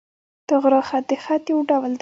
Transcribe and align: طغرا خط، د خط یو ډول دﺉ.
طغرا 0.49 0.81
خط، 0.87 1.03
د 1.09 1.11
خط 1.23 1.45
یو 1.51 1.59
ډول 1.69 1.83
دﺉ. 1.89 1.89